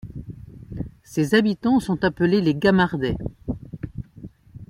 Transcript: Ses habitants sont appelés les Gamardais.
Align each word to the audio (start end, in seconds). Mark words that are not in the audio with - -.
Ses 1.03 1.35
habitants 1.35 1.79
sont 1.79 2.03
appelés 2.03 2.41
les 2.41 2.55
Gamardais. 2.55 3.15